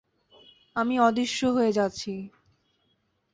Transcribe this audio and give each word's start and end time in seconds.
আমি 0.75 0.95
অদৃশ্য 0.99 1.39
হয়ে 1.47 1.71
যাচ্ছি। 1.71 2.13